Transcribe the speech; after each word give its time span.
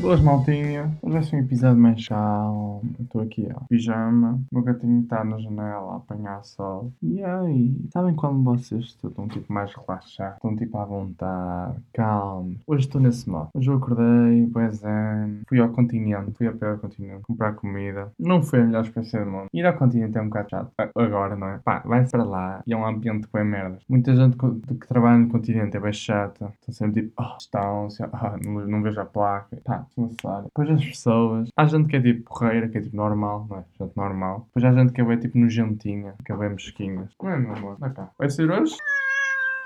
Boas 0.00 0.20
maltinha, 0.20 0.96
hoje 1.00 1.30
ser 1.30 1.36
um 1.36 1.38
episódio 1.40 1.78
mais 1.78 2.06
calmo. 2.06 2.82
Estou 3.00 3.22
aqui, 3.22 3.48
ó, 3.52 3.60
pijama, 3.68 4.38
meu 4.52 4.62
gatinho 4.62 5.00
está 5.00 5.24
na 5.24 5.38
janela 5.38 5.94
a 5.94 5.96
apanhar 5.96 6.44
sol. 6.44 6.92
E 7.02 7.22
aí, 7.24 7.74
sabem 7.90 8.14
quando 8.14 8.44
vocês 8.44 8.84
estão 8.84 9.26
tipo 9.26 9.50
mais 9.50 9.74
relaxados, 9.74 10.36
estão 10.36 10.54
tipo 10.54 10.76
à 10.78 10.84
vontade, 10.84 11.76
calmo. 11.94 12.56
Hoje 12.66 12.86
estou 12.86 13.00
nesse 13.00 13.28
modo. 13.28 13.48
Hoje 13.54 13.70
eu 13.70 13.76
acordei, 13.76 14.48
pois 14.52 14.84
é, 14.84 15.28
fui 15.48 15.60
ao 15.60 15.70
continente, 15.70 16.32
fui 16.32 16.46
a 16.46 16.52
pé 16.52 16.70
ao 16.70 16.78
continente 16.78 17.22
comprar 17.22 17.54
comida. 17.54 18.12
Não 18.18 18.42
foi 18.42 18.60
a 18.60 18.64
melhor 18.64 18.84
experiência 18.84 19.24
do 19.24 19.30
mundo. 19.30 19.46
Ir 19.52 19.64
ao 19.64 19.74
continente 19.74 20.18
é 20.18 20.20
um 20.20 20.26
bocado 20.26 20.50
chato. 20.50 20.72
Agora, 20.94 21.34
não 21.36 21.48
é? 21.48 21.58
Pá, 21.58 21.82
vai 21.84 22.06
para 22.06 22.22
lá 22.22 22.62
e 22.66 22.72
é 22.74 22.76
um 22.76 22.86
ambiente 22.86 23.26
bem 23.32 23.44
merdas. 23.44 23.82
Muita 23.88 24.14
gente 24.14 24.36
que 24.36 24.86
trabalha 24.86 25.18
no 25.18 25.28
continente 25.28 25.76
é 25.76 25.80
bem 25.80 25.92
chata. 25.92 26.52
Estão 26.60 26.74
sempre 26.74 27.02
tipo, 27.02 27.14
oh, 27.18 27.36
estão, 27.38 27.88
oh, 27.88 28.44
não, 28.44 28.66
não 28.66 28.82
vejo 28.82 29.00
a 29.00 29.06
placa. 29.06 29.56
Pá, 29.64 29.85
desnecessário. 29.96 30.44
Depois 30.44 30.70
as 30.70 30.84
pessoas. 30.84 31.48
Há 31.56 31.66
gente 31.66 31.88
que 31.88 31.96
é 31.96 32.02
tipo 32.02 32.24
porreira, 32.24 32.68
que 32.68 32.78
é 32.78 32.80
tipo 32.80 32.96
normal, 32.96 33.46
não 33.48 33.58
é? 33.58 33.64
Gente 33.78 33.96
normal. 33.96 34.46
Depois 34.46 34.64
há 34.64 34.78
gente 34.78 34.92
que 34.92 35.00
é 35.00 35.04
bem 35.04 35.18
tipo 35.18 35.38
nojentinha, 35.38 36.14
que 36.24 36.32
é 36.32 36.36
bem 36.36 36.50
mesquinhas. 36.50 37.10
Não 37.22 37.30
é, 37.30 37.38
meu 37.38 37.54
amor? 37.54 37.76
Vai 37.78 37.92
cá. 37.92 38.10
Vai 38.18 38.30
ser 38.30 38.50
hoje? 38.50 38.76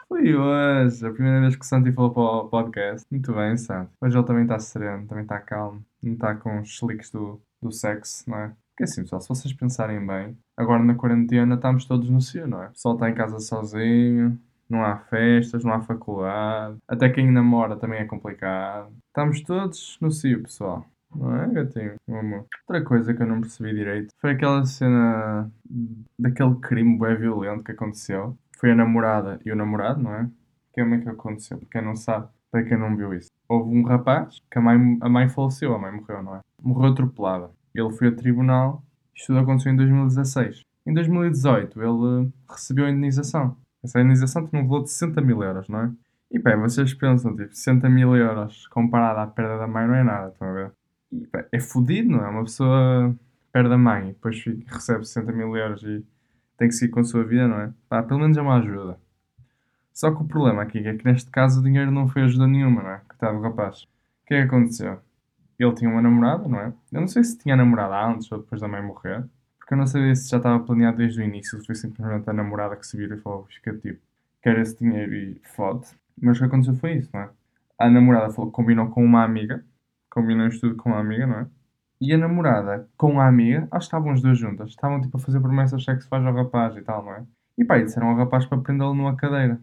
Foi 0.08 0.34
hoje, 0.34 1.06
a 1.06 1.12
primeira 1.12 1.40
vez 1.40 1.54
que 1.54 1.64
o 1.64 1.68
Santi 1.68 1.92
falou 1.92 2.10
para 2.10 2.22
o 2.22 2.48
podcast. 2.48 3.06
Muito 3.10 3.32
bem, 3.32 3.56
Santi. 3.56 3.92
Hoje 4.00 4.18
ele 4.18 4.26
também 4.26 4.42
está 4.42 4.58
sereno, 4.58 5.06
também 5.06 5.22
está 5.22 5.38
calmo. 5.38 5.84
Não 6.02 6.14
está 6.14 6.34
com 6.34 6.60
os 6.60 6.68
slicks 6.68 7.12
do, 7.12 7.40
do 7.62 7.70
sexo, 7.70 8.28
não 8.28 8.36
é? 8.36 8.52
Porque 8.80 8.90
assim, 8.90 9.02
pessoal, 9.02 9.20
se 9.20 9.28
vocês 9.28 9.54
pensarem 9.54 10.04
bem, 10.04 10.36
agora 10.56 10.82
na 10.82 10.94
quarentena 10.94 11.54
estamos 11.54 11.84
todos 11.84 12.10
no 12.10 12.20
cio, 12.20 12.48
não 12.48 12.62
é? 12.62 12.66
O 12.66 12.70
pessoal 12.70 12.94
está 12.94 13.08
em 13.08 13.14
casa 13.14 13.38
sozinho, 13.38 14.40
não 14.70 14.84
há 14.84 14.96
festas, 14.96 15.64
não 15.64 15.72
há 15.72 15.80
faculdade. 15.80 16.76
Até 16.88 17.08
quem 17.08 17.30
namora 17.30 17.76
também 17.76 18.00
é 18.00 18.04
complicado. 18.04 18.92
Estamos 19.08 19.42
todos 19.42 19.98
no 20.00 20.10
cio, 20.10 20.42
pessoal. 20.42 20.86
Não 21.14 21.36
é, 21.36 21.48
gatinho? 21.48 21.94
Amor. 22.08 22.46
Outra 22.68 22.84
coisa 22.84 23.12
que 23.12 23.22
eu 23.22 23.26
não 23.26 23.40
percebi 23.40 23.74
direito 23.74 24.14
foi 24.18 24.32
aquela 24.32 24.64
cena 24.64 25.50
daquele 26.18 26.54
crime 26.56 26.98
bem 26.98 27.16
violento 27.16 27.64
que 27.64 27.72
aconteceu. 27.72 28.38
Foi 28.58 28.70
a 28.70 28.74
namorada 28.74 29.40
e 29.44 29.50
o 29.50 29.56
namorado, 29.56 30.00
não 30.02 30.14
é? 30.14 30.30
Como 30.72 30.94
é 30.94 30.98
que 31.00 31.08
aconteceu? 31.08 31.58
Para 31.58 31.68
quem 31.68 31.82
não 31.82 31.96
sabe, 31.96 32.28
para 32.50 32.62
quem 32.62 32.78
não 32.78 32.96
viu 32.96 33.12
isso. 33.12 33.28
Houve 33.48 33.76
um 33.76 33.82
rapaz 33.82 34.40
que 34.50 34.58
a 34.58 34.62
mãe, 34.62 34.98
a 35.00 35.08
mãe 35.08 35.28
faleceu, 35.28 35.74
a 35.74 35.78
mãe 35.78 35.90
morreu, 35.90 36.22
não 36.22 36.36
é? 36.36 36.40
Morreu 36.62 36.92
atropelada. 36.92 37.50
Ele 37.74 37.90
foi 37.90 38.08
a 38.08 38.14
tribunal. 38.14 38.82
Isto 39.14 39.28
tudo 39.28 39.40
aconteceu 39.40 39.72
em 39.72 39.76
2016. 39.76 40.62
Em 40.86 40.94
2018, 40.94 41.82
ele 41.82 42.32
recebeu 42.48 42.86
a 42.86 42.90
indenização. 42.90 43.56
Essa 43.82 44.00
indenização 44.00 44.46
tinha 44.46 44.62
um 44.62 44.66
valor 44.66 44.84
de 44.84 44.90
60 44.90 45.20
mil 45.20 45.42
euros, 45.42 45.68
não 45.68 45.80
é? 45.80 45.92
E 46.30 46.38
bem, 46.38 46.56
vocês 46.56 46.94
pensam, 46.94 47.34
tipo, 47.34 47.54
60 47.54 47.88
mil 47.88 48.14
euros 48.14 48.66
comparado 48.68 49.20
à 49.20 49.26
perda 49.26 49.58
da 49.58 49.66
mãe 49.66 49.86
não 49.86 49.94
é 49.94 50.04
nada, 50.04 50.28
estão 50.28 50.48
a 50.48 50.52
ver? 50.52 50.72
E, 51.10 51.26
bem, 51.26 51.44
é 51.52 51.60
fodido, 51.60 52.10
não 52.10 52.24
é? 52.24 52.28
Uma 52.28 52.44
pessoa 52.44 53.16
perde 53.52 53.72
a 53.72 53.78
mãe 53.78 54.10
e 54.10 54.12
depois 54.12 54.42
recebe 54.66 55.04
60 55.04 55.32
mil 55.32 55.56
euros 55.56 55.82
e 55.82 56.04
tem 56.56 56.68
que 56.68 56.74
seguir 56.74 56.92
com 56.92 57.00
a 57.00 57.04
sua 57.04 57.24
vida, 57.24 57.48
não 57.48 57.60
é? 57.60 57.72
Pá, 57.88 58.02
pelo 58.02 58.20
menos 58.20 58.36
é 58.36 58.42
uma 58.42 58.58
ajuda. 58.58 58.98
Só 59.92 60.10
que 60.14 60.22
o 60.22 60.26
problema 60.26 60.62
aqui 60.62 60.78
é 60.78 60.94
que 60.94 61.04
neste 61.04 61.30
caso 61.30 61.60
o 61.60 61.62
dinheiro 61.62 61.90
não 61.90 62.06
foi 62.06 62.22
ajuda 62.22 62.46
nenhuma, 62.46 62.82
não 62.82 62.90
é? 62.90 63.00
Coitado 63.08 63.38
do 63.38 63.42
rapaz. 63.42 63.82
O 63.82 64.26
que 64.26 64.34
é 64.34 64.42
que 64.42 64.46
aconteceu? 64.46 65.00
Ele 65.58 65.74
tinha 65.74 65.90
uma 65.90 66.00
namorada, 66.00 66.48
não 66.48 66.60
é? 66.60 66.72
Eu 66.92 67.00
não 67.00 67.08
sei 67.08 67.24
se 67.24 67.36
tinha 67.36 67.56
namorada 67.56 68.06
antes 68.06 68.30
ou 68.30 68.38
depois 68.38 68.60
da 68.60 68.68
mãe 68.68 68.82
morrer. 68.82 69.24
Porque 69.70 69.74
eu 69.76 69.78
não 69.78 69.86
sabia 69.86 70.16
se 70.16 70.28
já 70.28 70.38
estava 70.38 70.58
planeado 70.58 70.96
desde 70.96 71.20
o 71.20 71.24
início, 71.24 71.64
foi 71.64 71.76
simplesmente 71.76 72.28
a 72.28 72.32
namorada 72.32 72.74
que 72.74 72.84
se 72.84 72.96
vira 72.96 73.14
e 73.14 73.20
falou, 73.20 73.46
fica 73.46 73.72
tipo, 73.78 74.00
quer 74.42 74.58
esse 74.58 74.76
dinheiro 74.76 75.14
e 75.14 75.40
fode. 75.54 75.86
Mas 76.20 76.38
o 76.38 76.40
que 76.40 76.46
aconteceu 76.46 76.74
foi 76.74 76.94
isso, 76.94 77.08
não 77.14 77.20
é? 77.20 77.30
A 77.78 77.88
namorada 77.88 78.32
falou, 78.32 78.50
combinou 78.50 78.90
com 78.90 79.04
uma 79.04 79.22
amiga, 79.22 79.64
combinou 80.10 80.48
isto 80.48 80.62
tudo 80.62 80.74
com 80.74 80.88
uma 80.90 80.98
amiga, 80.98 81.24
não 81.24 81.38
é? 81.38 81.46
E 82.00 82.12
a 82.12 82.18
namorada 82.18 82.88
com 82.96 83.20
a 83.20 83.28
amiga, 83.28 83.68
acho 83.70 83.88
que 83.88 83.94
estavam 83.96 84.12
os 84.12 84.20
dois 84.20 84.36
juntas, 84.38 84.70
estavam 84.70 85.00
tipo 85.00 85.16
a 85.16 85.20
fazer 85.20 85.38
promessas 85.38 85.84
sexuais 85.84 86.26
ao 86.26 86.34
rapaz 86.34 86.76
e 86.76 86.82
tal, 86.82 87.04
não 87.04 87.14
é? 87.14 87.24
E 87.56 87.64
pá, 87.64 87.78
e 87.78 87.84
disseram 87.84 88.08
ao 88.08 88.16
rapaz 88.16 88.46
para 88.46 88.58
prendê-lo 88.58 88.92
numa 88.92 89.14
cadeira. 89.14 89.60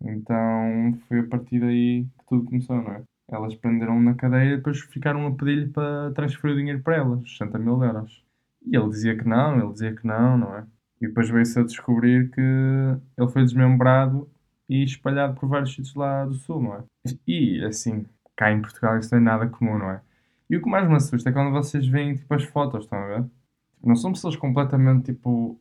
Então 0.00 0.98
foi 1.06 1.20
a 1.20 1.28
partir 1.28 1.60
daí 1.60 2.04
que 2.18 2.26
tudo 2.26 2.44
começou, 2.44 2.82
não 2.82 2.92
é? 2.92 3.02
Elas 3.28 3.54
prenderam 3.54 4.00
na 4.00 4.14
cadeira 4.14 4.54
e 4.54 4.56
depois 4.56 4.80
ficaram 4.80 5.24
a 5.28 5.32
pedir-lhe 5.32 5.68
para 5.68 6.10
transferir 6.12 6.56
o 6.56 6.58
dinheiro 6.58 6.82
para 6.82 6.96
elas, 6.96 7.20
60 7.30 7.56
mil 7.60 7.80
euros. 7.84 8.24
E 8.64 8.76
ele 8.76 8.88
dizia 8.88 9.16
que 9.16 9.28
não, 9.28 9.58
ele 9.58 9.72
dizia 9.72 9.94
que 9.94 10.06
não, 10.06 10.38
não 10.38 10.56
é? 10.56 10.66
E 11.00 11.06
depois 11.06 11.28
veio-se 11.28 11.58
a 11.58 11.62
descobrir 11.62 12.30
que 12.30 12.40
ele 12.40 13.28
foi 13.28 13.42
desmembrado 13.42 14.28
e 14.68 14.82
espalhado 14.82 15.34
por 15.34 15.48
vários 15.48 15.74
sítios 15.74 15.94
lá 15.94 16.24
do 16.24 16.34
sul, 16.34 16.62
não 16.62 16.74
é? 16.76 16.84
E 17.26 17.62
assim, 17.64 18.06
cá 18.36 18.50
em 18.50 18.62
Portugal 18.62 18.98
isso 18.98 19.14
não 19.14 19.20
é 19.20 19.24
nada 19.24 19.46
comum, 19.48 19.78
não 19.78 19.90
é? 19.90 20.00
E 20.48 20.56
o 20.56 20.62
que 20.62 20.68
mais 20.68 20.88
me 20.88 20.94
assusta 20.94 21.30
é 21.30 21.32
quando 21.32 21.52
vocês 21.52 21.86
veem 21.86 22.14
tipo 22.14 22.32
as 22.34 22.44
fotos, 22.44 22.84
estão 22.84 22.98
a 22.98 23.06
ver? 23.06 23.22
Tipo, 23.22 23.88
não 23.88 23.96
são 23.96 24.12
pessoas 24.12 24.36
completamente 24.36 25.12
tipo 25.12 25.58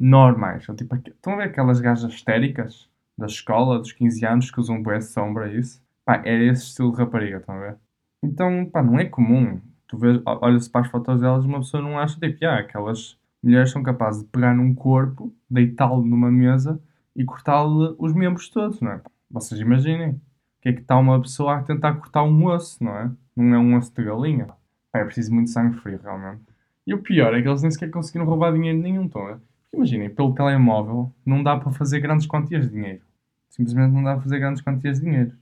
normais. 0.00 0.64
São, 0.64 0.74
tipo, 0.74 0.94
estão 0.96 1.34
a 1.34 1.36
ver 1.36 1.42
aquelas 1.44 1.80
gajas 1.80 2.12
histéricas 2.12 2.88
da 3.16 3.26
escola 3.26 3.78
dos 3.78 3.92
15 3.92 4.24
anos 4.26 4.50
que 4.50 4.60
usam 4.60 4.82
boé 4.82 5.00
sombra 5.00 5.52
isso? 5.52 5.82
Pá, 6.04 6.22
era 6.24 6.44
esse 6.44 6.64
estilo 6.66 6.92
de 6.92 6.98
rapariga, 6.98 7.38
estão 7.38 7.54
a 7.56 7.60
ver? 7.60 7.76
Então, 8.22 8.66
pá, 8.66 8.82
não 8.82 8.98
é 8.98 9.04
comum 9.04 9.60
tu 9.86 9.98
vês, 9.98 10.20
olha-se 10.24 10.70
para 10.70 10.82
as 10.82 10.90
fotos 10.90 11.20
delas 11.20 11.44
uma 11.44 11.58
pessoa 11.58 11.82
não 11.82 11.98
acha 11.98 12.18
tipo, 12.18 12.44
aquelas 12.46 13.18
mulheres 13.42 13.70
são 13.70 13.82
capazes 13.82 14.22
de 14.22 14.28
pegar 14.28 14.54
num 14.54 14.74
corpo, 14.74 15.32
deitá-lo 15.48 16.04
numa 16.04 16.30
mesa 16.30 16.80
e 17.14 17.24
cortar-lhe 17.24 17.94
os 17.98 18.12
membros 18.12 18.48
todos, 18.48 18.80
não 18.80 18.92
é? 18.92 19.00
Vocês 19.30 19.60
imaginem. 19.60 20.10
O 20.10 20.20
que 20.66 20.70
é 20.70 20.72
que 20.72 20.80
está 20.80 20.96
uma 20.96 21.20
pessoa 21.20 21.58
a 21.58 21.62
tentar 21.62 21.94
cortar 21.94 22.24
um 22.24 22.46
osso, 22.46 22.82
não 22.82 22.96
é? 22.96 23.10
Não 23.36 23.54
é 23.54 23.58
um 23.58 23.76
osso 23.76 23.94
de 23.94 24.02
galinha. 24.02 24.48
É 24.92 25.04
preciso 25.04 25.32
muito 25.32 25.50
sangue 25.50 25.76
frio, 25.76 26.00
realmente. 26.02 26.42
E 26.86 26.92
o 26.92 27.02
pior 27.02 27.34
é 27.34 27.42
que 27.42 27.48
eles 27.48 27.62
nem 27.62 27.70
sequer 27.70 27.90
conseguiram 27.90 28.26
roubar 28.26 28.52
dinheiro 28.52 28.78
nenhum, 28.78 29.06
estão 29.06 29.26
a 29.26 29.38
Imaginem, 29.72 30.08
pelo 30.08 30.34
telemóvel 30.34 31.12
não 31.24 31.42
dá 31.42 31.56
para 31.56 31.70
fazer 31.70 32.00
grandes 32.00 32.26
quantias 32.26 32.64
de 32.64 32.72
dinheiro. 32.74 33.02
Simplesmente 33.50 33.92
não 33.92 34.02
dá 34.02 34.14
para 34.14 34.22
fazer 34.22 34.38
grandes 34.38 34.62
quantias 34.62 34.98
de 34.98 35.04
dinheiro. 35.04 35.32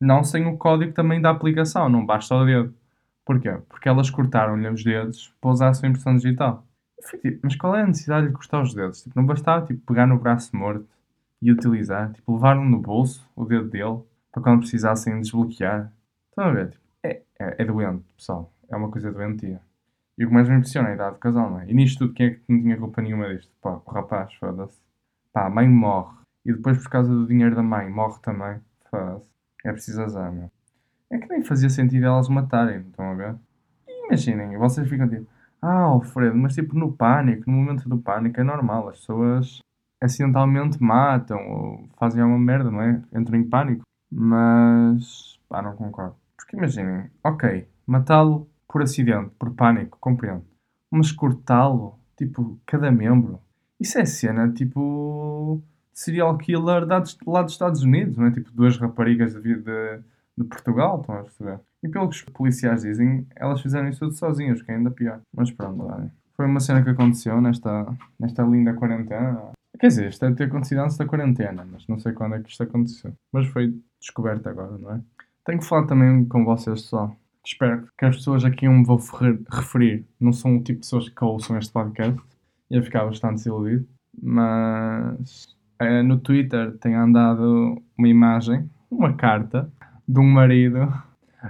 Não 0.00 0.22
sem 0.22 0.46
o 0.46 0.56
código 0.56 0.92
também 0.92 1.20
da 1.20 1.30
aplicação, 1.30 1.88
não 1.88 2.04
basta 2.04 2.34
o 2.34 2.44
dedo. 2.44 2.74
Porquê? 3.24 3.52
Porque 3.68 3.88
elas 3.88 4.10
cortaram-lhe 4.10 4.68
os 4.68 4.84
dedos 4.84 5.34
para 5.40 5.50
usar 5.50 5.68
a 5.70 5.74
sua 5.74 5.88
impressão 5.88 6.14
digital. 6.16 6.66
Tipo, 7.20 7.40
mas 7.42 7.56
qual 7.56 7.76
é 7.76 7.82
a 7.82 7.86
necessidade 7.86 8.26
de 8.26 8.32
cortar 8.32 8.62
os 8.62 8.74
dedos? 8.74 9.02
Tipo, 9.02 9.18
não 9.18 9.26
bastava 9.26 9.66
tipo, 9.66 9.80
pegar 9.86 10.06
no 10.06 10.18
braço 10.18 10.54
morto 10.56 10.86
e 11.40 11.50
utilizar, 11.52 12.12
tipo, 12.12 12.34
levar-no 12.34 12.64
no 12.64 12.78
bolso, 12.78 13.28
o 13.36 13.44
dedo 13.44 13.68
dele, 13.68 14.02
para 14.32 14.42
quando 14.42 14.60
precisassem 14.60 15.20
desbloquear. 15.20 15.92
Estão 16.30 16.44
a 16.44 16.52
ver? 16.52 16.70
Tipo, 16.70 16.84
é, 17.02 17.22
é, 17.38 17.62
é 17.62 17.64
doente, 17.64 18.04
pessoal. 18.16 18.52
É 18.68 18.76
uma 18.76 18.90
coisa 18.90 19.12
doentia. 19.12 19.60
E 20.16 20.24
o 20.24 20.28
que 20.28 20.34
mais 20.34 20.48
me 20.48 20.56
impressiona 20.56 20.88
é 20.88 20.92
a 20.92 20.94
idade 20.94 21.14
do 21.16 21.20
casal, 21.20 21.50
não 21.50 21.60
é? 21.60 21.70
E 21.70 21.74
nisto 21.74 21.98
tudo, 21.98 22.14
quem 22.14 22.26
é 22.26 22.30
que 22.30 22.42
não 22.48 22.60
tinha 22.60 22.76
culpa 22.76 23.02
nenhuma 23.02 23.34
disto? 23.34 23.52
Pá, 23.60 23.80
o 23.84 23.90
rapaz, 23.90 24.32
foda-se. 24.34 24.80
Pá, 25.32 25.46
a 25.46 25.50
mãe 25.50 25.68
morre. 25.68 26.16
E 26.44 26.52
depois, 26.52 26.78
por 26.78 26.88
causa 26.88 27.10
do 27.10 27.26
dinheiro 27.26 27.56
da 27.56 27.62
mãe, 27.62 27.90
morre 27.90 28.18
também. 28.22 28.60
Foda-se. 28.90 29.28
É 29.64 29.72
preciso 29.72 30.02
azar, 30.02 30.32
meu. 30.32 30.50
É 31.10 31.18
que 31.18 31.28
nem 31.28 31.42
fazia 31.42 31.70
sentido 31.70 32.06
elas 32.06 32.28
matarem, 32.28 32.80
estão 32.80 33.10
a 33.10 33.14
ver? 33.14 33.36
Imaginem, 34.06 34.56
vocês 34.56 34.88
ficam 34.88 35.08
tipo, 35.08 35.26
ah, 35.62 35.82
Alfredo, 35.82 36.36
mas 36.36 36.54
tipo 36.54 36.74
no 36.76 36.92
pânico, 36.92 37.50
no 37.50 37.56
momento 37.56 37.88
do 37.88 37.98
pânico 37.98 38.40
é 38.40 38.44
normal, 38.44 38.88
as 38.88 38.98
pessoas 38.98 39.60
acidentalmente 40.00 40.82
matam 40.82 41.38
ou 41.48 41.88
fazem 41.98 42.22
alguma 42.22 42.38
merda, 42.38 42.70
não 42.70 42.82
é? 42.82 43.02
Entram 43.14 43.38
em 43.38 43.44
pânico. 43.44 43.82
Mas, 44.10 45.40
pá, 45.48 45.62
não 45.62 45.74
concordo. 45.74 46.16
Porque 46.36 46.56
imaginem, 46.56 47.10
ok, 47.22 47.66
matá-lo 47.86 48.48
por 48.68 48.82
acidente, 48.82 49.30
por 49.38 49.52
pânico, 49.54 49.98
compreendo. 50.00 50.44
Mas 50.90 51.10
cortá-lo, 51.10 51.98
tipo, 52.16 52.60
cada 52.66 52.90
membro, 52.90 53.40
isso 53.80 53.98
é 53.98 54.04
cena, 54.04 54.52
tipo, 54.52 55.62
serial 55.92 56.36
killer 56.38 56.86
lá 56.86 57.42
dos, 57.42 57.52
Estados 57.52 57.82
Unidos, 57.82 58.16
não 58.16 58.26
é? 58.26 58.30
Tipo, 58.30 58.50
duas 58.52 58.76
raparigas 58.76 59.34
de, 59.34 59.54
de 59.56 60.00
de 60.36 60.44
Portugal, 60.44 61.00
estão 61.00 61.16
a 61.16 61.22
perceber? 61.22 61.60
E 61.82 61.88
pelo 61.88 62.08
que 62.08 62.16
os 62.16 62.22
policiais 62.22 62.82
dizem, 62.82 63.26
elas 63.36 63.60
fizeram 63.60 63.88
isso 63.88 64.00
tudo 64.00 64.14
sozinhas, 64.14 64.62
que 64.62 64.70
é 64.70 64.76
ainda 64.76 64.90
pior. 64.90 65.20
Mas 65.34 65.50
pronto, 65.50 65.84
olha. 65.84 66.10
Foi 66.36 66.46
uma 66.46 66.60
cena 66.60 66.82
que 66.82 66.90
aconteceu 66.90 67.40
nesta, 67.40 67.86
nesta 68.18 68.42
linda 68.42 68.74
quarentena. 68.74 69.52
Quer 69.78 69.88
dizer, 69.88 70.08
isto 70.08 70.20
deve 70.20 70.36
ter 70.36 70.44
acontecido 70.44 70.78
antes 70.78 70.96
da 70.96 71.06
quarentena, 71.06 71.66
mas 71.70 71.86
não 71.86 71.98
sei 71.98 72.12
quando 72.12 72.36
é 72.36 72.40
que 72.40 72.50
isto 72.50 72.62
aconteceu. 72.62 73.12
Mas 73.32 73.46
foi 73.48 73.74
descoberto 74.00 74.48
agora, 74.48 74.78
não 74.78 74.92
é? 74.92 75.00
Tenho 75.44 75.58
que 75.58 75.66
falar 75.66 75.86
também 75.86 76.24
com 76.24 76.44
vocês 76.44 76.82
só. 76.82 77.14
Espero 77.44 77.86
que 77.98 78.04
as 78.04 78.16
pessoas 78.16 78.44
aqui 78.44 78.66
me 78.68 78.84
vou 78.84 78.98
referir 79.50 80.06
não 80.18 80.32
são 80.32 80.56
o 80.56 80.62
tipo 80.62 80.80
de 80.80 80.86
pessoas 80.86 81.08
que 81.08 81.24
ouçam 81.24 81.58
este 81.58 81.72
podcast. 81.72 82.18
Ia 82.70 82.82
ficar 82.82 83.04
bastante 83.04 83.34
desiludido. 83.34 83.86
Mas 84.20 85.54
é, 85.78 86.02
no 86.02 86.18
Twitter 86.18 86.76
tem 86.78 86.94
andado 86.94 87.82
uma 87.98 88.08
imagem, 88.08 88.70
uma 88.90 89.14
carta, 89.14 89.70
de 90.06 90.18
um 90.20 90.26
marido 90.26 90.92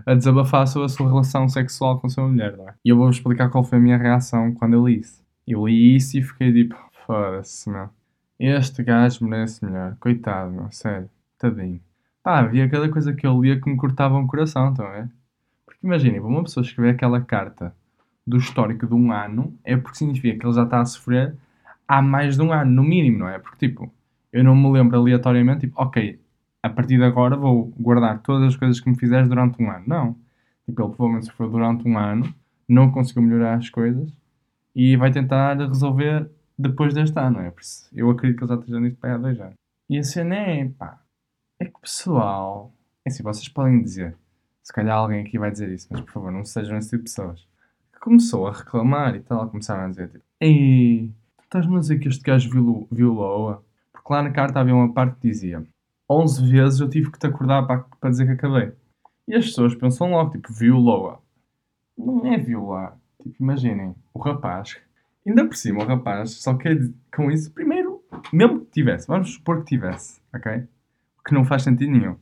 a 0.07 0.15
desabafar 0.15 0.67
sobre 0.67 0.87
a 0.87 0.89
sua 0.89 1.09
relação 1.09 1.49
sexual 1.49 2.01
com 2.01 2.07
a 2.07 2.11
sua 2.11 2.27
mulher, 2.27 2.57
não 2.57 2.69
é? 2.69 2.75
E 2.85 2.89
eu 2.89 2.97
vou-vos 2.97 3.17
explicar 3.17 3.49
qual 3.49 3.65
foi 3.65 3.79
a 3.79 3.81
minha 3.81 3.97
reação 3.97 4.53
quando 4.53 4.75
eu 4.75 4.87
li 4.87 5.01
isso. 5.01 5.23
Eu 5.47 5.67
li 5.67 5.97
isso 5.97 6.19
e 6.19 6.23
fiquei 6.23 6.53
tipo, 6.53 6.77
foda-se, 7.07 7.69
meu. 7.71 7.89
Este 8.39 8.83
gajo 8.83 9.25
merece 9.27 9.65
melhor. 9.65 9.97
Coitado, 10.01 10.51
meu. 10.51 10.71
Sério. 10.73 11.09
Tadinho. 11.39 11.81
Pá, 12.23 12.41
havia 12.41 12.69
cada 12.69 12.89
coisa 12.89 13.13
que 13.13 13.27
eu 13.27 13.41
lia 13.41 13.61
que 13.61 13.69
me 13.69 13.77
cortava 13.77 14.19
o 14.19 14.27
coração, 14.27 14.71
estão 14.71 14.91
ver? 14.91 15.11
Porque 15.67 15.87
Imaginem, 15.87 16.21
uma 16.21 16.43
pessoa 16.43 16.65
escrever 16.65 16.95
aquela 16.95 17.21
carta 17.21 17.75
do 18.27 18.39
histórico 18.39 18.87
de 18.87 18.95
um 18.95 19.13
ano, 19.13 19.55
é 19.63 19.77
porque 19.77 19.99
significa 19.99 20.39
que 20.39 20.47
ele 20.47 20.55
já 20.55 20.65
está 20.65 20.81
a 20.81 20.87
sofrer 20.87 21.37
há 21.87 22.01
mais 22.01 22.37
de 22.37 22.43
um 22.43 22.53
ano, 22.53 22.71
no 22.71 22.83
mínimo, 22.83 23.19
não 23.19 23.29
é? 23.29 23.39
Porque, 23.39 23.69
tipo, 23.69 23.93
eu 24.33 24.43
não 24.43 24.57
me 24.57 24.71
lembro 24.73 24.99
aleatoriamente, 24.99 25.67
tipo, 25.67 25.81
ok, 25.81 26.19
a 26.65 26.71
partir 26.71 26.97
de 26.97 27.05
agora 27.05 27.37
vou 27.37 27.71
guardar 27.79 28.23
todas 28.23 28.49
as 28.49 28.57
coisas 28.57 28.81
que 28.81 28.89
me 28.89 28.97
fizeres 28.97 29.29
durante 29.29 29.63
um 29.63 29.71
ano. 29.71 29.85
Não. 29.87 30.13
Tipo, 30.65 30.83
ele 30.83 30.95
provavelmente 30.95 31.27
sofreu 31.27 31.51
durante 31.51 31.87
um 31.87 31.99
ano, 31.99 32.35
não 32.67 32.91
conseguiu 32.91 33.21
melhorar 33.21 33.59
as 33.59 33.69
coisas 33.69 34.11
e 34.75 34.97
vai 34.97 35.13
tentar 35.13 35.59
resolver 35.59 36.27
depois 36.59 36.95
deste 36.95 37.19
ano, 37.19 37.41
é? 37.41 37.53
Eu 37.93 38.09
acredito 38.09 38.39
que 38.39 38.45
ele 38.45 38.49
já 38.49 38.59
esteja 38.59 38.81
nisso 38.81 38.97
para 38.97 39.15
há 39.15 39.19
dois 39.19 39.39
anos. 39.39 39.55
E 39.91 39.99
a 39.99 40.03
cena 40.03 40.37
é, 40.37 40.67
pá, 40.67 40.99
é 41.61 41.67
que 41.67 41.77
o 41.77 41.81
pessoal, 41.81 42.73
é 43.05 43.11
assim, 43.11 43.23
vocês 43.23 43.47
podem 43.47 43.83
dizer, 43.83 44.17
se 44.63 44.73
calhar 44.73 44.97
alguém 44.97 45.21
aqui 45.21 45.39
vai 45.39 45.51
dizer 45.51 45.69
isso, 45.69 45.87
mas 45.91 46.01
por 46.01 46.13
favor, 46.13 46.33
não 46.33 46.47
sejam 46.47 46.79
esse 46.79 46.89
tipo 46.89 47.05
de 47.05 47.11
pessoas. 47.11 47.47
Que 47.93 48.01
começou 48.01 48.49
a 48.49 48.53
reclamar 48.53 49.15
e 49.15 49.21
tal, 49.21 49.51
começaram 49.51 49.85
a 49.85 49.89
dizer, 49.89 50.09
tipo, 50.09 50.25
ei, 50.41 51.11
tu 51.37 51.45
estás-me 51.45 51.77
a 51.77 51.81
dizer 51.81 51.99
que 51.99 52.09
este 52.09 52.23
gajo 52.23 52.51
violou, 52.51 52.89
violou-a? 52.91 53.61
Porque 53.93 54.11
lá 54.11 54.23
na 54.23 54.31
carta 54.31 54.61
havia 54.61 54.75
uma 54.75 54.95
parte 54.95 55.21
que 55.21 55.29
dizia, 55.29 55.63
11 56.09 56.51
vezes 56.51 56.81
eu 56.81 56.89
tive 56.89 57.11
que 57.11 57.19
te 57.19 57.27
acordar 57.27 57.67
para, 57.67 57.85
para 58.01 58.11
dizer 58.11 58.27
que 58.27 58.33
acabei. 58.33 58.73
E 59.27 59.35
as 59.35 59.47
pessoas 59.47 59.75
pensam 59.75 60.11
logo, 60.11 60.31
tipo, 60.31 60.53
violou-a. 60.53 61.19
Não 61.97 62.27
é 62.27 62.37
violar. 62.37 62.99
Tipo, 63.23 63.37
imaginem, 63.41 63.95
o 64.13 64.19
rapaz, 64.19 64.77
ainda 65.27 65.47
por 65.47 65.57
cima, 65.57 65.83
o 65.83 65.87
rapaz 65.87 66.33
só 66.33 66.55
quer 66.55 66.79
com 67.15 67.31
isso, 67.31 67.51
primeiro, 67.53 68.03
mesmo 68.33 68.61
que 68.61 68.73
tivesse, 68.73 69.07
vamos 69.07 69.33
supor 69.33 69.61
que 69.61 69.67
tivesse, 69.67 70.21
ok? 70.35 70.65
Que 71.27 71.33
não 71.33 71.45
faz 71.45 71.63
sentido 71.63 71.93
nenhum. 71.93 72.17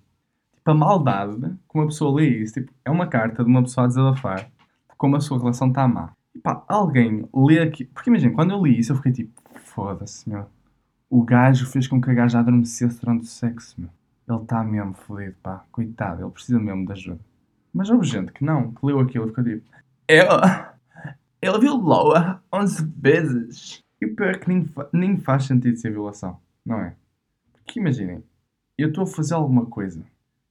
Tipo, 0.55 0.71
a 0.71 0.75
maldade 0.75 1.41
que 1.41 1.75
uma 1.75 1.87
pessoa 1.87 2.15
lê 2.15 2.29
isso, 2.29 2.55
tipo, 2.55 2.73
é 2.85 2.91
uma 2.91 3.09
carta 3.09 3.43
de 3.43 3.51
uma 3.51 3.63
pessoa 3.63 3.85
a 3.85 3.89
desabafar 3.89 4.45
de 4.45 4.97
como 4.97 5.17
a 5.17 5.21
sua 5.21 5.39
relação 5.39 5.69
está 5.69 5.89
má. 5.89 6.13
E 6.35 6.39
pá, 6.39 6.65
alguém 6.69 7.29
lê 7.35 7.59
aqui. 7.59 7.85
Porque 7.85 8.11
imagina, 8.11 8.33
quando 8.33 8.53
eu 8.53 8.63
li 8.63 8.79
isso, 8.79 8.93
eu 8.93 8.97
fiquei 8.97 9.13
tipo, 9.13 9.43
foda-se, 9.65 10.29
meu. 10.29 10.47
O 11.15 11.23
gajo 11.23 11.67
fez 11.67 11.87
com 11.87 12.01
que 12.01 12.11
a 12.11 12.15
gaja 12.15 12.39
adormecesse 12.39 12.99
durante 12.99 13.25
o 13.25 13.27
sexo, 13.27 13.79
meu. 13.79 13.91
Ele 14.27 14.45
está 14.45 14.65
mesmo 14.65 14.95
fodido, 14.95 15.37
pá. 15.43 15.63
Coitado, 15.71 16.23
ele 16.23 16.31
precisa 16.31 16.59
mesmo 16.59 16.87
de 16.87 16.93
ajuda. 16.93 17.21
Mas 17.71 17.91
houve 17.91 18.07
gente 18.07 18.33
que 18.33 18.43
não, 18.43 18.73
que 18.73 18.87
leu 18.87 18.99
aquilo 18.99 19.27
e 19.27 19.29
ficou 19.29 19.45
tipo, 19.45 19.63
ela, 20.09 20.75
ele 21.43 21.59
violou-a 21.59 22.41
11 22.51 22.91
vezes. 22.97 23.85
E 24.01 24.07
o 24.07 24.17
pior 24.17 24.31
é 24.31 24.39
que 24.39 24.49
nem, 24.49 24.67
nem 24.91 25.21
faz 25.21 25.45
sentido 25.45 25.77
ser 25.77 25.91
violação, 25.91 26.41
não 26.65 26.81
é? 26.81 26.95
Porque 27.53 27.79
imaginem, 27.79 28.25
eu 28.79 28.89
estou 28.89 29.05
a 29.05 29.07
fazer 29.07 29.35
alguma 29.35 29.67
coisa, 29.67 30.03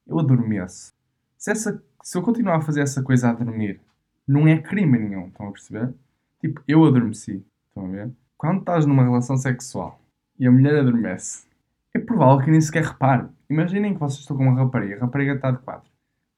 eu 0.05 0.19
adormeço. 0.19 0.93
Se, 1.39 1.49
essa, 1.49 1.83
se 2.03 2.15
eu 2.15 2.21
continuar 2.21 2.57
a 2.57 2.61
fazer 2.61 2.81
essa 2.81 3.01
coisa 3.01 3.31
a 3.31 3.33
dormir, 3.33 3.81
não 4.27 4.47
é 4.47 4.59
crime 4.59 4.99
nenhum, 4.99 5.25
estão 5.25 5.47
a 5.47 5.51
perceber? 5.51 5.91
Tipo, 6.39 6.61
eu 6.67 6.85
adormeci, 6.85 7.43
estão 7.67 7.87
a 7.87 7.89
ver? 7.89 8.11
Quando 8.37 8.59
estás 8.59 8.85
numa 8.85 9.01
relação 9.03 9.37
sexual 9.37 9.99
e 10.39 10.47
a 10.47 10.51
mulher 10.51 10.79
adormece, 10.79 11.47
é 11.93 11.99
provável 11.99 12.43
que 12.43 12.51
nem 12.51 12.61
sequer 12.61 12.83
repare. 12.83 13.27
Imaginem 13.49 13.93
que 13.93 13.99
vocês 13.99 14.19
estão 14.21 14.37
com 14.37 14.43
uma 14.43 14.55
rapariga, 14.55 14.97
a 14.97 14.99
rapariga 15.01 15.33
está 15.33 15.51
de 15.51 15.59
quatro. 15.59 15.89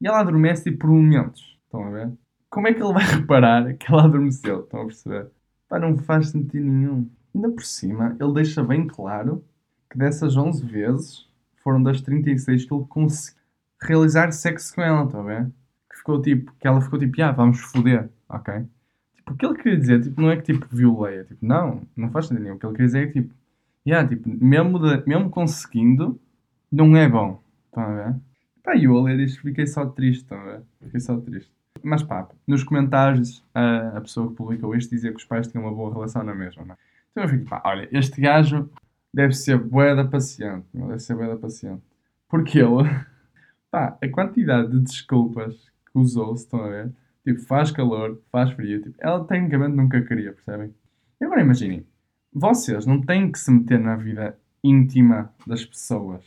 E 0.01 0.07
ela 0.07 0.19
adormece 0.19 0.63
tipo, 0.63 0.79
por 0.79 0.89
momentos. 0.89 1.59
Estão 1.65 1.85
a 1.85 1.89
ver? 1.89 2.11
Como 2.49 2.67
é 2.67 2.73
que 2.73 2.83
ele 2.83 2.93
vai 2.93 3.03
reparar 3.05 3.73
que 3.75 3.91
ela 3.91 4.05
adormeceu? 4.05 4.61
Estão 4.61 4.81
a 4.81 4.85
perceber? 4.85 5.27
Pá, 5.69 5.79
não 5.79 5.97
faz 5.97 6.29
sentido 6.29 6.65
nenhum. 6.65 7.09
Ainda 7.33 7.49
por 7.49 7.63
cima, 7.63 8.15
ele 8.19 8.33
deixa 8.33 8.63
bem 8.63 8.85
claro 8.87 9.43
que 9.89 9.97
dessas 9.97 10.35
11 10.35 10.65
vezes, 10.65 11.27
foram 11.63 11.81
das 11.81 12.01
36 12.01 12.65
que 12.65 12.73
ele 12.73 12.85
conseguiu 12.85 13.41
realizar 13.81 14.31
sexo 14.31 14.75
com 14.75 14.81
ela, 14.81 15.05
estão 15.05 15.21
a 15.21 15.23
ver? 15.23 15.51
Que 15.89 15.97
ficou 15.97 16.21
tipo, 16.21 16.53
que 16.59 16.67
ela 16.67 16.81
ficou 16.81 16.99
tipo, 16.99 17.21
ah, 17.21 17.31
vamos 17.31 17.59
foder, 17.59 18.09
ok? 18.29 18.65
Tipo, 19.15 19.33
o 19.33 19.35
que 19.35 19.45
ele 19.45 19.55
queria 19.55 19.77
dizer, 19.77 20.01
tipo, 20.01 20.21
não 20.21 20.31
é 20.31 20.37
que 20.37 20.53
tipo 20.53 20.67
violei, 20.71 21.19
é 21.19 21.23
tipo, 21.23 21.45
não, 21.45 21.81
não 21.95 22.09
faz 22.11 22.27
sentido 22.27 22.43
nenhum. 22.43 22.55
O 22.55 22.59
que 22.59 22.65
ele 22.65 22.73
queria 22.73 22.87
dizer 22.87 23.03
é 23.03 23.07
que 23.07 23.21
tipo, 23.21 23.33
yeah, 23.85 24.07
tipo, 24.07 24.29
mesmo, 24.29 24.79
de, 24.79 25.07
mesmo 25.07 25.29
conseguindo, 25.29 26.19
não 26.71 26.95
é 26.95 27.07
bom, 27.07 27.41
estão 27.65 27.83
a 27.83 27.95
ver? 27.95 28.15
Pá, 28.63 28.77
eu 28.77 28.97
a 28.97 29.03
ler 29.03 29.19
isto 29.19 29.41
fiquei 29.41 29.67
só 29.67 29.85
triste, 29.85 30.21
estão 30.21 30.39
a 30.39 30.43
ver? 30.43 30.61
Fiquei 30.81 30.99
só 30.99 31.17
triste. 31.17 31.51
Mas 31.83 32.01
pá, 32.01 32.27
nos 32.47 32.63
comentários 32.63 33.43
a, 33.53 33.97
a 33.97 34.01
pessoa 34.01 34.29
que 34.29 34.35
publicou 34.35 34.75
isto 34.75 34.89
dizia 34.89 35.11
que 35.11 35.17
os 35.17 35.25
pais 35.25 35.47
tinham 35.47 35.65
uma 35.65 35.73
boa 35.73 35.93
relação 35.93 36.23
na 36.23 36.33
mesma, 36.33 36.63
não 36.63 36.73
é? 36.73 36.77
Então 37.11 37.23
eu 37.23 37.29
fico, 37.29 37.49
pá, 37.49 37.61
olha, 37.65 37.87
este 37.91 38.21
gajo 38.21 38.69
deve 39.13 39.33
ser 39.33 39.57
bué 39.57 39.93
da 39.95 40.05
paciente, 40.05 40.65
deve 40.73 40.99
ser 40.99 41.15
bué 41.15 41.27
da 41.27 41.35
paciente. 41.35 41.83
Porque 42.29 42.59
ele, 42.59 42.89
pá, 43.69 43.97
a 44.01 44.09
quantidade 44.09 44.71
de 44.71 44.79
desculpas 44.79 45.71
que 45.91 45.99
usou, 45.99 46.35
se 46.37 46.45
estão 46.45 46.63
a 46.63 46.69
ver, 46.69 46.91
tipo, 47.23 47.41
faz 47.41 47.69
calor, 47.69 48.19
faz 48.31 48.51
frio, 48.51 48.81
tipo, 48.81 48.95
ela 48.99 49.23
tecnicamente 49.25 49.75
nunca 49.75 50.01
queria, 50.01 50.33
percebem? 50.33 50.73
E 51.19 51.25
agora 51.25 51.41
imaginem, 51.41 51.85
vocês 52.33 52.85
não 52.85 52.99
têm 53.01 53.31
que 53.31 53.39
se 53.39 53.51
meter 53.51 53.79
na 53.79 53.95
vida 53.95 54.37
íntima 54.63 55.31
das 55.45 55.65
pessoas. 55.65 56.23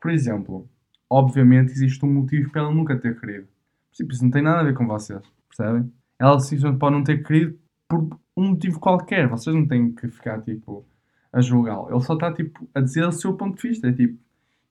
Por 0.00 0.10
exemplo, 0.10 0.68
obviamente 1.08 1.72
existe 1.72 2.04
um 2.04 2.12
motivo 2.12 2.50
para 2.50 2.62
ela 2.62 2.74
nunca 2.74 2.96
ter 2.96 3.18
querido. 3.18 3.48
Tipo, 3.92 4.12
isso 4.12 4.22
não 4.22 4.30
tem 4.30 4.42
nada 4.42 4.60
a 4.60 4.64
ver 4.64 4.74
com 4.74 4.86
vocês, 4.86 5.22
percebem? 5.48 5.92
Ela 6.18 6.38
simplesmente 6.40 6.78
pode 6.78 6.96
não 6.96 7.04
ter 7.04 7.22
querido 7.22 7.58
por 7.88 8.18
um 8.36 8.50
motivo 8.50 8.78
qualquer. 8.78 9.28
Vocês 9.28 9.54
não 9.54 9.66
têm 9.66 9.92
que 9.92 10.08
ficar, 10.08 10.42
tipo, 10.42 10.84
a 11.32 11.40
julgá-lo. 11.40 11.90
Ele 11.90 12.00
só 12.00 12.14
está, 12.14 12.32
tipo, 12.32 12.68
a 12.74 12.80
dizer 12.80 13.06
o 13.06 13.12
seu 13.12 13.34
ponto 13.34 13.60
de 13.60 13.68
vista. 13.68 13.88
É 13.88 13.92
tipo, 13.92 14.18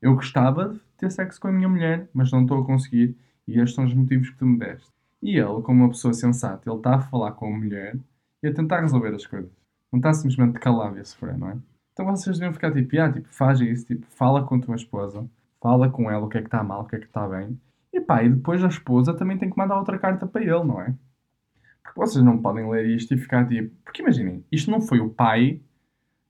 eu 0.02 0.14
gostava 0.14 0.70
de 0.70 0.80
ter 0.98 1.12
sexo 1.12 1.40
com 1.40 1.48
a 1.48 1.52
minha 1.52 1.68
mulher, 1.68 2.10
mas 2.14 2.32
não 2.32 2.44
estou 2.44 2.62
a 2.62 2.66
conseguir. 2.66 3.16
E 3.48 3.60
estes 3.60 3.76
são 3.76 3.86
os 3.86 3.94
motivos 3.94 4.30
que 4.30 4.38
tu 4.38 4.46
me 4.46 4.60
deste. 4.60 4.92
E 5.22 5.38
ele, 5.38 5.62
como 5.62 5.84
uma 5.84 5.90
pessoa 5.90 6.14
sensata, 6.14 6.70
ele 6.70 6.78
está 6.78 6.96
a 6.96 7.02
falar 7.02 7.32
com 7.32 7.48
a 7.48 7.58
mulher 7.58 7.98
e 8.44 8.48
a 8.48 8.54
tentar 8.54 8.82
resolver 8.82 9.16
as 9.16 9.26
coisas. 9.26 9.57
Não 9.92 10.00
está 10.00 10.14
simplesmente 10.14 10.60
calado 10.60 10.98
e 10.98 11.02
a 11.02 11.06
sofrer, 11.06 11.38
não 11.38 11.50
é? 11.50 11.58
Então 11.94 12.06
vocês 12.06 12.38
deviam 12.38 12.54
ficar 12.54 12.72
tipo, 12.72 13.00
ah, 13.00 13.12
tipo, 13.12 13.28
faz 13.30 13.60
isso, 13.60 13.86
tipo, 13.86 14.06
fala 14.08 14.44
com 14.44 14.56
a 14.56 14.60
tua 14.60 14.76
esposa, 14.76 15.28
fala 15.62 15.90
com 15.90 16.12
ela 16.12 16.26
o 16.26 16.30
que 16.30 16.38
é 16.38 16.42
que 16.42 16.48
está 16.48 16.64
mal, 16.64 16.82
o 16.82 16.86
que 16.86 16.96
é 16.96 17.00
que 17.00 17.06
está 17.06 17.28
bem. 17.28 17.60
E 17.92 18.00
pá, 18.00 18.24
e 18.24 18.30
depois 18.30 18.64
a 18.64 18.68
esposa 18.68 19.14
também 19.16 19.38
tem 19.38 19.50
que 19.50 19.58
mandar 19.58 19.78
outra 19.78 19.98
carta 19.98 20.28
para 20.28 20.42
ele, 20.42 20.64
não 20.64 20.80
é? 20.82 20.94
Porque 21.84 22.00
vocês 22.00 22.24
não 22.24 22.38
podem 22.42 22.70
ler 22.70 22.86
isto 22.86 23.14
e 23.14 23.18
ficar 23.18 23.48
tipo. 23.48 23.74
Porque 23.84 24.02
imaginem, 24.02 24.46
isto 24.52 24.70
não 24.70 24.82
foi 24.82 25.00
o 25.00 25.10
pai 25.10 25.62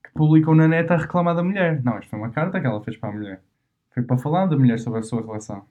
que 0.02 0.12
publicou 0.14 0.54
na 0.54 0.68
net 0.68 0.90
a 0.92 0.96
reclamar 0.96 1.34
da 1.34 1.42
mulher. 1.42 1.82
Não, 1.84 1.98
isto 1.98 2.08
foi 2.08 2.18
uma 2.18 2.30
carta 2.30 2.60
que 2.60 2.66
ela 2.66 2.82
fez 2.82 2.96
para 2.96 3.10
a 3.10 3.12
mulher. 3.12 3.42
Foi 3.90 4.02
para 4.02 4.16
falar 4.16 4.46
da 4.46 4.56
mulher 4.56 4.78
sobre 4.78 5.00
a 5.00 5.02
sua 5.02 5.20
relação. 5.20 5.66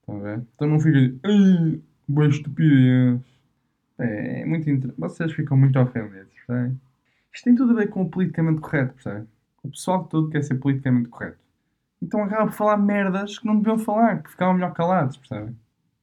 Estão 0.00 0.16
a 0.16 0.20
ver? 0.20 0.46
Então 0.54 0.68
não 0.68 0.80
fica. 0.80 0.98
Ai, 1.24 1.80
boa 2.08 2.28
estupidez. 2.28 3.20
É, 3.98 4.42
é 4.42 4.46
muito 4.46 4.68
inter... 4.68 4.92
Vocês 4.98 5.32
ficam 5.32 5.56
muito 5.56 5.78
ofendidos, 5.78 6.32
percebem? 6.46 6.80
Isto 7.32 7.44
tem 7.44 7.54
tudo 7.54 7.72
a 7.72 7.76
ver 7.76 7.88
com 7.88 8.02
o 8.02 8.10
politicamente 8.10 8.60
correto, 8.60 8.94
percebem? 8.94 9.28
O 9.62 9.70
pessoal 9.70 10.04
todo 10.04 10.30
quer 10.30 10.42
ser 10.42 10.56
politicamente 10.56 11.08
correto. 11.08 11.38
Então 12.02 12.24
acaba 12.24 12.46
por 12.46 12.54
falar 12.54 12.78
merdas 12.78 13.38
que 13.38 13.46
não 13.46 13.56
deviam 13.56 13.78
falar, 13.78 14.22
que 14.22 14.30
ficavam 14.30 14.54
melhor 14.54 14.72
calados, 14.72 15.16
percebem? 15.16 15.56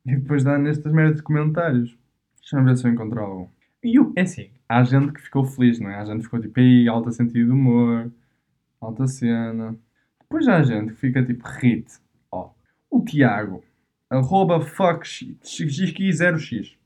E 0.06 0.16
depois 0.16 0.44
dá 0.44 0.58
nestas 0.58 0.94
merdas 0.94 1.18
de 1.18 1.24
comentários. 1.24 1.98
Deixa-me 2.40 2.66
ver 2.66 2.78
se 2.78 2.88
eu 2.88 2.92
encontro 2.92 3.20
algo. 3.20 3.52
E 3.84 3.98
é 4.16 4.22
assim, 4.22 4.50
há 4.70 4.84
gente 4.84 5.12
que 5.12 5.22
ficou 5.22 5.44
feliz, 5.44 5.80
não 5.80 5.90
é? 5.90 5.96
Há 5.96 6.06
gente 6.06 6.20
que 6.20 6.26
ficou 6.26 6.40
tipo, 6.40 6.60
aí, 6.60 6.88
alta 6.88 7.12
sentido 7.12 7.48
de 7.48 7.52
humor, 7.52 8.12
alta 8.80 9.08
cena. 9.08 9.76
Depois 10.22 10.48
há 10.48 10.62
gente 10.62 10.94
que 10.94 11.00
fica 11.00 11.26
tipo, 11.26 11.48
hit. 11.48 11.92
Ó, 12.32 12.52
o 12.90 13.04
Tiago, 13.04 13.64
arroba 14.10 14.60
fuck0x. 14.60 16.78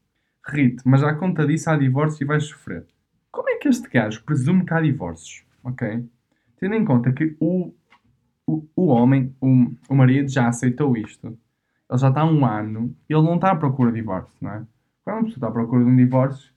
Rite, 0.48 0.82
mas 0.86 1.04
à 1.04 1.14
conta 1.14 1.46
disso 1.46 1.70
há 1.70 1.78
divórcio 1.78 2.24
e 2.24 2.28
vais 2.28 2.46
sofrer. 2.46 2.86
Como 3.32 3.50
é 3.50 3.58
que 3.58 3.70
este 3.70 3.90
gajo 3.90 4.24
presume 4.24 4.66
que 4.66 4.74
há 4.74 4.82
divórcios? 4.82 5.46
Ok? 5.64 6.08
Tendo 6.60 6.76
em 6.76 6.86
conta 6.86 7.12
que 7.12 7.36
o 7.40 7.74
o, 8.52 8.68
o 8.76 8.86
homem, 8.88 9.36
o, 9.40 9.72
o 9.90 9.96
marido, 9.96 10.30
já 10.30 10.48
aceitou 10.48 10.96
isto. 10.98 11.28
Ele 11.28 12.00
já 12.00 12.10
está 12.10 12.22
há 12.22 12.26
um 12.26 12.46
ano 12.46 12.96
e 13.10 13.14
ele 13.14 13.24
não 13.24 13.36
está 13.36 13.52
à 13.52 13.56
procura 13.56 13.92
de 13.92 14.00
divórcio, 14.00 14.36
não 14.42 14.52
é? 14.52 14.66
Quando 15.04 15.16
uma 15.16 15.24
pessoa 15.24 15.38
está 15.38 15.48
à 15.48 15.52
procura 15.52 15.84
de 15.84 15.90
um 15.90 15.96
divórcio, 15.96 16.54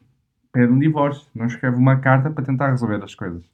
pede 0.53 0.73
um 0.73 0.79
divórcio, 0.79 1.29
não 1.35 1.47
escreve 1.47 1.77
uma 1.77 1.99
carta 1.99 2.31
para 2.31 2.45
tentar 2.45 2.71
resolver 2.71 3.03
as 3.03 3.15
coisas. 3.15 3.45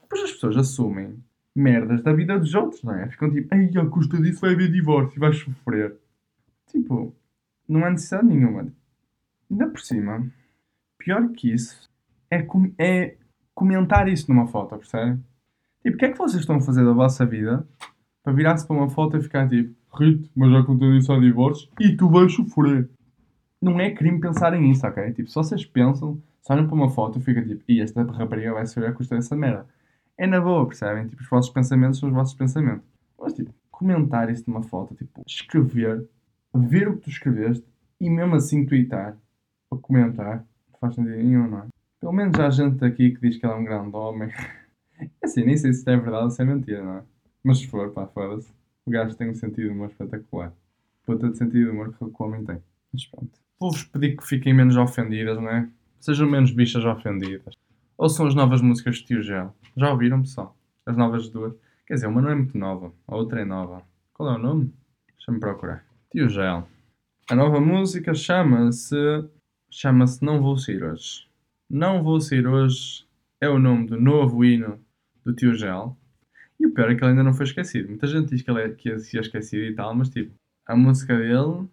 Depois 0.00 0.22
as 0.22 0.32
pessoas 0.32 0.56
assumem 0.56 1.22
merdas 1.54 2.02
da 2.02 2.12
vida 2.12 2.38
dos 2.38 2.54
outros, 2.54 2.82
não 2.82 2.94
é? 2.94 3.08
Ficam 3.10 3.30
tipo, 3.30 3.48
ai, 3.54 3.70
à 3.76 3.86
custa 3.86 4.20
disso 4.20 4.40
vai 4.40 4.54
haver 4.54 4.70
divórcio 4.70 5.16
e 5.16 5.20
vais 5.20 5.36
sofrer. 5.36 5.96
Tipo, 6.70 7.14
não 7.68 7.84
há 7.84 7.90
necessidade 7.90 8.26
nenhuma. 8.26 8.68
Ainda 9.50 9.68
por 9.68 9.80
cima, 9.80 10.26
pior 10.98 11.28
que 11.32 11.52
isso, 11.52 11.90
é, 12.30 12.42
com 12.42 12.72
é 12.78 13.16
comentar 13.54 14.08
isso 14.08 14.32
numa 14.32 14.46
foto, 14.46 14.76
percebem? 14.76 15.22
Tipo, 15.82 15.96
o 15.96 15.98
que 15.98 16.04
é 16.04 16.12
que 16.12 16.18
vocês 16.18 16.40
estão 16.40 16.56
a 16.56 16.60
fazer 16.60 16.84
da 16.84 16.92
vossa 16.92 17.24
vida 17.24 17.66
para 18.22 18.32
virar-se 18.32 18.66
para 18.66 18.76
uma 18.76 18.88
foto 18.88 19.16
e 19.16 19.22
ficar 19.22 19.48
tipo, 19.48 19.74
Rito, 19.96 20.30
mas 20.36 20.52
já 20.52 20.62
contei 20.62 20.96
isso 20.98 21.12
ao 21.12 21.20
divórcio 21.20 21.68
e 21.80 21.96
tu 21.96 22.08
vais 22.08 22.32
sofrer. 22.32 22.88
Não 23.60 23.80
é 23.80 23.90
crime 23.90 24.20
pensarem 24.20 24.60
nisso, 24.60 24.86
ok? 24.86 25.12
Tipo, 25.12 25.28
se 25.28 25.34
vocês 25.34 25.64
pensam, 25.64 26.20
só 26.42 26.52
olham 26.52 26.66
para 26.66 26.74
uma 26.74 26.90
foto 26.90 27.18
e 27.18 27.22
ficam 27.22 27.44
tipo, 27.44 27.62
e 27.68 27.80
esta 27.80 28.02
rapariga 28.04 28.52
vai 28.52 28.66
sofrer 28.66 28.90
a 28.90 28.92
custa 28.92 29.16
dessa 29.16 29.34
merda. 29.34 29.66
É 30.16 30.26
na 30.26 30.40
boa, 30.40 30.66
percebem? 30.66 31.06
Tipo, 31.08 31.22
os 31.22 31.28
vossos 31.28 31.50
pensamentos 31.50 31.98
são 31.98 32.08
os 32.08 32.14
vossos 32.14 32.34
pensamentos. 32.34 32.86
Mas, 33.18 33.32
tipo, 33.32 33.52
comentar 33.70 34.30
isso 34.30 34.44
numa 34.46 34.62
foto, 34.62 34.94
tipo, 34.94 35.22
escrever, 35.26 36.06
ver 36.54 36.88
o 36.88 36.96
que 36.96 37.04
tu 37.04 37.10
escreveste, 37.10 37.64
E 38.00 38.08
mesmo 38.08 38.36
assim 38.36 38.64
tweetar 38.64 39.16
ou 39.70 39.78
comentar, 39.78 40.44
faz 40.80 40.94
sentido 40.94 41.16
nenhum, 41.16 41.48
não 41.48 41.58
é? 41.60 41.66
Pelo 42.00 42.12
menos 42.12 42.38
há 42.38 42.48
gente 42.50 42.84
aqui 42.84 43.10
que 43.10 43.20
diz 43.20 43.38
que 43.38 43.46
ele 43.46 43.52
é 43.52 43.56
um 43.56 43.64
grande 43.64 43.96
homem. 43.96 44.30
É 45.00 45.26
assim, 45.26 45.44
nem 45.44 45.56
sei 45.56 45.72
se 45.72 45.78
isto 45.78 45.90
é 45.90 45.96
verdade 45.96 46.24
ou 46.24 46.30
se 46.30 46.42
é 46.42 46.44
mentira, 46.44 46.82
não 46.82 46.96
é? 46.96 47.02
Mas 47.44 47.58
se 47.58 47.68
for, 47.68 47.92
pá, 47.92 48.08
foda-se. 48.08 48.52
O 48.84 48.90
gajo 48.90 49.14
tem 49.14 49.30
um 49.30 49.34
sentido 49.34 49.68
de 49.68 49.68
humor 49.68 49.90
espetacular. 49.90 50.52
Puta 51.06 51.30
de 51.30 51.38
sentido 51.38 51.66
de 51.66 51.70
humor 51.70 51.94
que 51.94 52.02
o 52.02 52.12
homem 52.18 52.44
tem. 52.44 52.60
Mas 52.92 53.06
pronto. 53.06 53.38
Vou-vos 53.60 53.84
pedir 53.84 54.16
que 54.16 54.26
fiquem 54.26 54.52
menos 54.52 54.76
ofendidas, 54.76 55.36
não 55.36 55.48
é? 55.48 55.68
Sejam 56.00 56.28
menos 56.28 56.50
bichas 56.50 56.84
ofendidas. 56.84 57.54
Ou 57.96 58.08
são 58.08 58.26
as 58.26 58.34
novas 58.34 58.60
músicas 58.60 58.96
de 58.96 59.04
Tio 59.04 59.22
Gel. 59.22 59.54
Já 59.76 59.92
ouviram, 59.92 60.20
pessoal? 60.20 60.56
As 60.84 60.96
novas 60.96 61.28
duas. 61.28 61.54
Quer 61.86 61.94
dizer, 61.94 62.08
uma 62.08 62.20
não 62.20 62.30
é 62.30 62.34
muito 62.34 62.58
nova. 62.58 62.92
A 63.06 63.14
outra 63.14 63.40
é 63.40 63.44
nova. 63.44 63.82
Qual 64.12 64.28
é 64.28 64.34
o 64.34 64.38
nome? 64.38 64.74
Deixa-me 65.16 65.38
procurar. 65.38 65.84
Tio 66.10 66.28
Gel. 66.28 66.66
A 67.30 67.34
nova 67.36 67.60
música 67.60 68.14
chama-se... 68.14 68.96
Chama-se 69.70 70.24
Não 70.24 70.40
Vou 70.40 70.56
Sair 70.56 70.82
Hoje. 70.82 71.27
Não 71.70 72.02
Vou 72.02 72.18
Sair 72.18 72.46
Hoje 72.46 73.04
é 73.42 73.46
o 73.46 73.58
nome 73.58 73.88
do 73.88 74.00
novo 74.00 74.42
hino 74.42 74.80
do 75.22 75.34
Tio 75.34 75.54
Gel. 75.54 75.94
E 76.58 76.66
o 76.66 76.72
pior 76.72 76.90
é 76.90 76.94
que 76.94 77.04
ele 77.04 77.10
ainda 77.10 77.22
não 77.22 77.34
foi 77.34 77.44
esquecido. 77.44 77.90
Muita 77.90 78.06
gente 78.06 78.30
diz 78.30 78.40
que 78.40 78.50
ele 78.50 78.62
é, 78.62 78.68
que 78.70 78.88
é 78.88 78.94
esquecido 78.94 79.64
e 79.64 79.74
tal, 79.74 79.94
mas 79.94 80.08
tipo, 80.08 80.32
a 80.66 80.74
música 80.74 81.14
dele, 81.14 81.36
uh, 81.36 81.68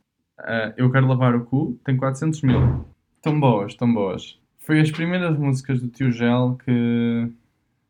Eu 0.75 0.91
Quero 0.91 1.07
Lavar 1.07 1.33
o 1.33 1.45
Cu, 1.45 1.79
tem 1.85 1.95
400 1.95 2.41
mil. 2.41 2.85
Tão 3.21 3.39
boas, 3.39 3.73
tão 3.73 3.91
boas. 3.93 4.37
Foi 4.59 4.81
as 4.81 4.91
primeiras 4.91 5.39
músicas 5.39 5.81
do 5.81 5.87
Tio 5.87 6.11
Gel 6.11 6.57
que 6.65 7.31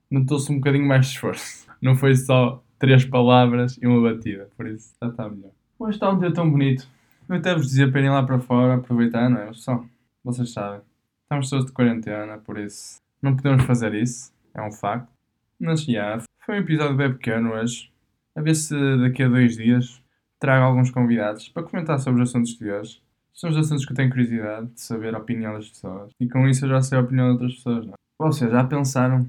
notou-se 0.10 0.52
um 0.52 0.58
bocadinho 0.58 0.88
mais 0.88 1.08
de 1.08 1.14
esforço. 1.14 1.68
Não 1.82 1.96
foi 1.96 2.16
só 2.16 2.64
três 2.78 3.04
palavras 3.04 3.80
e 3.82 3.88
uma 3.88 4.00
batida, 4.00 4.48
por 4.56 4.68
isso 4.68 4.94
já 5.02 5.10
está 5.10 5.28
melhor. 5.28 5.52
Hoje 5.80 5.96
está 5.96 6.12
um 6.12 6.20
dia 6.20 6.32
tão 6.32 6.52
bonito. 6.52 6.88
Eu 7.28 7.36
até 7.36 7.56
vos 7.56 7.66
dizia 7.66 7.90
para 7.90 8.00
irem 8.00 8.12
lá 8.12 8.22
para 8.24 8.38
fora, 8.38 8.76
aproveitar, 8.76 9.28
não 9.28 9.40
é? 9.40 9.54
Só, 9.54 9.84
vocês 10.24 10.54
sabem. 10.54 10.82
Estamos 11.26 11.50
todos 11.50 11.66
de 11.66 11.72
quarentena, 11.72 12.38
por 12.38 12.56
isso 12.56 13.02
não 13.20 13.36
podemos 13.36 13.64
fazer 13.66 13.96
isso, 13.96 14.32
é 14.54 14.62
um 14.62 14.72
facto. 14.72 15.12
Mas 15.60 15.84
já, 15.84 16.22
foi 16.46 16.56
um 16.56 16.60
episódio 16.60 16.96
bem 16.96 17.12
pequeno 17.12 17.54
hoje. 17.54 17.92
A 18.36 18.42
ver 18.42 18.54
se 18.54 18.76
daqui 19.00 19.24
a 19.24 19.28
dois 19.28 19.58
dias 19.58 20.00
trago 20.40 20.64
alguns 20.64 20.92
convidados 20.92 21.50
para 21.50 21.64
comentar 21.64 21.98
sobre 21.98 22.22
os 22.22 22.30
assuntos 22.30 22.56
de 22.56 22.70
hoje. 22.70 23.02
São 23.34 23.50
os 23.50 23.58
assuntos 23.58 23.86
que 23.86 23.92
eu 23.92 23.96
tenho 23.96 24.12
curiosidade 24.12 24.68
de 24.68 24.80
saber 24.80 25.16
a 25.16 25.18
opinião 25.18 25.54
das 25.54 25.68
pessoas. 25.68 26.12
E 26.20 26.30
com 26.30 26.48
isso 26.48 26.66
eu 26.66 26.70
já 26.70 26.82
sei 26.84 27.00
a 27.00 27.02
opinião 27.02 27.26
de 27.26 27.34
outras 27.34 27.56
pessoas, 27.56 27.88
não 27.88 27.94
é? 27.94 27.96
Vocês 28.20 28.52
já 28.52 28.64
pensaram? 28.64 29.28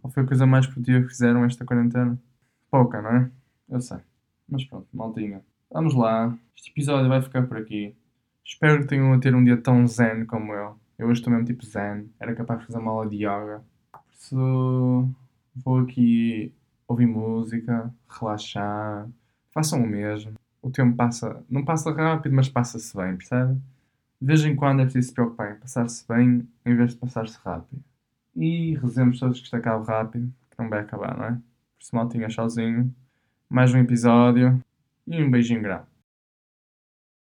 Qual 0.00 0.10
foi 0.10 0.22
a 0.22 0.26
coisa 0.26 0.46
mais 0.46 0.66
produtiva 0.66 1.02
que 1.02 1.08
fizeram 1.08 1.44
esta 1.44 1.66
quarentena? 1.66 2.18
Pouca, 2.70 3.02
não 3.02 3.10
é? 3.10 3.30
Eu 3.68 3.80
sei. 3.82 3.98
Mas 4.48 4.64
pronto, 4.64 4.88
maltinha. 4.90 5.42
Vamos 5.70 5.94
lá. 5.94 6.34
Este 6.56 6.70
episódio 6.70 7.10
vai 7.10 7.20
ficar 7.20 7.46
por 7.46 7.58
aqui. 7.58 7.94
Espero 8.42 8.80
que 8.80 8.86
tenham 8.86 9.12
a 9.12 9.18
ter 9.18 9.34
um 9.34 9.44
dia 9.44 9.58
tão 9.58 9.86
zen 9.86 10.24
como 10.24 10.54
eu. 10.54 10.78
Eu 10.98 11.08
hoje 11.08 11.20
estou 11.20 11.32
mesmo 11.32 11.46
tipo 11.46 11.64
zen. 11.64 12.10
Era 12.18 12.34
capaz 12.34 12.60
de 12.60 12.66
fazer 12.66 12.78
uma 12.78 12.90
aula 12.90 13.08
de 13.08 13.16
yoga. 13.16 13.62
Por 14.30 15.08
vou 15.54 15.80
aqui 15.80 16.52
ouvir 16.88 17.06
música, 17.06 17.92
relaxar. 18.08 19.08
Façam 19.52 19.82
o 19.82 19.86
mesmo. 19.86 20.34
O 20.62 20.70
tempo 20.70 20.96
passa, 20.96 21.44
não 21.48 21.64
passa 21.64 21.92
rápido, 21.92 22.34
mas 22.34 22.48
passa-se 22.48 22.96
bem, 22.96 23.16
percebe? 23.16 23.54
De 24.20 24.26
vez 24.26 24.44
em 24.44 24.56
quando 24.56 24.80
é 24.80 24.84
preciso 24.84 25.08
se 25.08 25.14
preocupar 25.14 25.52
em 25.52 25.60
passar-se 25.60 26.06
bem 26.08 26.48
em 26.64 26.74
vez 26.74 26.92
de 26.92 26.96
passar-se 26.96 27.38
rápido. 27.44 27.82
E 28.34 28.74
rezemos 28.76 29.18
todos 29.18 29.38
que 29.38 29.44
isto 29.44 29.56
acabe 29.56 29.86
rápido, 29.86 30.32
que 30.50 30.58
não 30.58 30.68
vai 30.68 30.80
acabar, 30.80 31.16
não 31.16 31.24
é? 31.26 31.32
Por 31.32 31.42
isso, 31.80 31.94
mal 31.94 32.08
tinha 32.08 32.30
sozinho. 32.30 32.94
Mais 33.48 33.72
um 33.72 33.78
episódio 33.78 34.60
e 35.06 35.22
um 35.22 35.30
beijinho 35.30 35.62
grande. 35.62 35.95